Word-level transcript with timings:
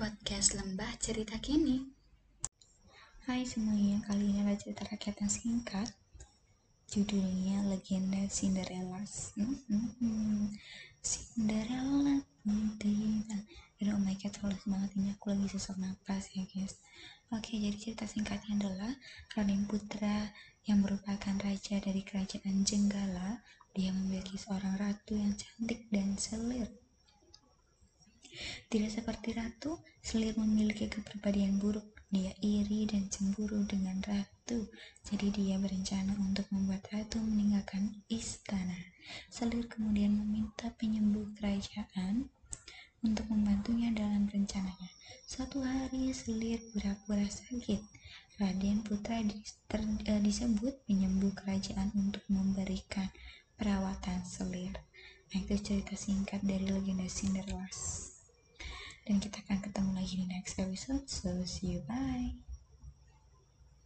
podcast 0.00 0.56
Lembah 0.56 0.96
Cerita 0.96 1.36
Kini. 1.44 1.84
Hai 3.28 3.44
semuanya, 3.44 4.00
kali 4.08 4.32
ini 4.32 4.40
ada 4.40 4.56
cerita 4.56 4.88
rakyat 4.88 5.20
yang 5.20 5.28
singkat. 5.28 5.92
Judulnya 6.88 7.68
Legenda 7.68 8.24
Cinderella. 8.32 9.04
Hmm, 9.36 9.60
hmm, 9.68 9.88
hmm. 10.00 10.44
Cinderella 11.04 12.16
tidak. 12.80 13.44
Dan 13.76 13.92
oh 13.92 14.00
my 14.00 14.16
god, 14.16 14.32
halus 14.40 14.64
banget 14.64 14.88
ini 14.96 15.12
aku 15.12 15.36
lagi 15.36 15.52
sesak 15.52 15.76
napas 15.76 16.32
ya 16.32 16.48
guys. 16.48 16.80
Oke, 17.36 17.60
jadi 17.60 17.76
cerita 17.76 18.08
singkatnya 18.08 18.56
adalah 18.56 18.96
Raden 19.36 19.68
Putra 19.68 20.32
yang 20.64 20.80
merupakan 20.80 21.36
raja 21.44 21.76
dari 21.76 22.00
kerajaan 22.00 22.64
Jenggala. 22.64 23.44
Dia 23.76 23.92
memiliki 23.92 24.40
seorang 24.40 24.80
ratu 24.80 25.12
yang 25.12 25.36
cantik 25.36 25.92
dan 25.92 26.16
selir 26.16 26.72
tidak 28.70 28.94
seperti 28.94 29.34
ratu, 29.34 29.82
Selir 29.98 30.38
memiliki 30.38 30.86
kepribadian 30.86 31.58
buruk. 31.58 31.82
Dia 32.06 32.30
iri 32.38 32.86
dan 32.86 33.10
cemburu 33.10 33.66
dengan 33.66 33.98
ratu. 34.06 34.70
Jadi 35.02 35.34
dia 35.34 35.58
berencana 35.58 36.14
untuk 36.22 36.46
membuat 36.54 36.86
ratu 36.94 37.18
meninggalkan 37.18 37.98
istana. 38.06 38.78
Selir 39.26 39.66
kemudian 39.66 40.14
meminta 40.14 40.70
penyembuh 40.78 41.34
kerajaan 41.34 42.30
untuk 43.02 43.26
membantunya 43.26 43.90
dalam 43.90 44.30
rencananya. 44.30 44.90
Suatu 45.26 45.66
hari 45.66 46.14
Selir 46.14 46.62
pura-pura 46.70 47.26
sakit. 47.26 47.82
Raden 48.38 48.86
Putra 48.86 49.18
eh, 49.18 50.20
disebut 50.22 50.86
penyembuh 50.86 51.34
kerajaan 51.34 51.90
untuk 51.98 52.22
memberikan 52.30 53.10
perawatan 53.58 54.22
Selir. 54.22 54.78
Nah 55.30 55.38
itu 55.42 55.58
cerita 55.58 55.98
singkat 55.98 56.38
dari 56.46 56.70
legenda 56.70 57.10
Cinderella 57.10 57.66
dan 59.08 59.16
kita 59.22 59.40
akan 59.46 59.58
ketemu 59.64 59.90
lagi 59.96 60.14
di 60.20 60.26
next 60.28 60.54
episode. 60.60 61.04
So 61.08 61.30
see 61.46 61.78
you. 61.78 61.80
Bye 61.86 62.49